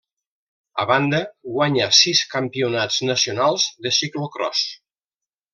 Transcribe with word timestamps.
A 0.83 0.85
banda 0.91 1.19
guanyà 1.57 1.89
sis 1.99 2.23
campionats 2.33 2.99
nacionals 3.13 3.69
de 3.87 3.95
ciclocròs. 4.03 4.65